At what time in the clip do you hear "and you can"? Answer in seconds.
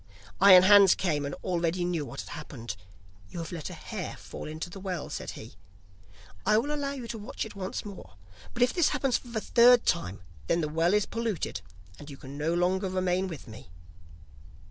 11.99-12.35